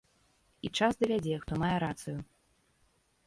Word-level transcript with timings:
І 0.67 0.69
час 0.77 0.93
давядзе, 1.03 1.35
хто 1.43 1.59
мае 1.63 1.71
рацыю. 1.85 2.17